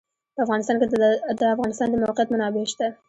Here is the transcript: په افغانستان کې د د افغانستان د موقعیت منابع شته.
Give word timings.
په 0.35 0.39
افغانستان 0.45 0.75
کې 0.79 0.87
د 0.91 0.95
د 1.41 1.43
افغانستان 1.53 1.87
د 1.89 1.95
موقعیت 2.03 2.29
منابع 2.31 2.63
شته. 2.71 2.87